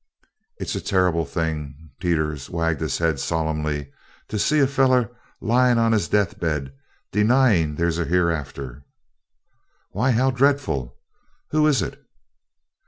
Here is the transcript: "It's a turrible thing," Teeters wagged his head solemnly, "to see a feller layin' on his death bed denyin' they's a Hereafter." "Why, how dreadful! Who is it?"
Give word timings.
"It's 0.57 0.73
a 0.73 0.81
turrible 0.81 1.25
thing," 1.25 1.91
Teeters 1.99 2.49
wagged 2.49 2.81
his 2.81 2.97
head 2.97 3.19
solemnly, 3.19 3.91
"to 4.29 4.39
see 4.39 4.59
a 4.59 4.65
feller 4.65 5.11
layin' 5.41 5.77
on 5.77 5.91
his 5.91 6.07
death 6.07 6.39
bed 6.39 6.73
denyin' 7.11 7.75
they's 7.75 7.99
a 7.99 8.05
Hereafter." 8.05 8.83
"Why, 9.91 10.09
how 10.09 10.31
dreadful! 10.31 10.97
Who 11.51 11.67
is 11.67 11.83
it?" 11.83 12.03